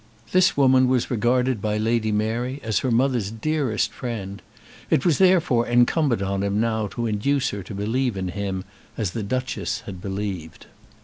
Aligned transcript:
This 0.31 0.57
woman 0.57 0.87
was 0.87 1.11
regarded 1.11 1.61
by 1.61 1.77
Lady 1.77 2.11
Mary 2.11 2.59
as 2.63 2.79
her 2.79 2.89
mother's 2.89 3.29
dearest 3.29 3.91
friend. 3.91 4.41
It 4.89 5.05
was 5.05 5.19
therefore 5.19 5.67
incumbent 5.67 6.23
on 6.23 6.41
him 6.41 6.59
now 6.59 6.87
to 6.93 7.05
induce 7.05 7.49
her 7.49 7.61
to 7.61 7.75
believe 7.75 8.17
in 8.17 8.29
him 8.29 8.65
as 8.97 9.11
the 9.11 9.21
Duchess 9.21 9.81
had 9.81 10.01
believed. 10.01 10.65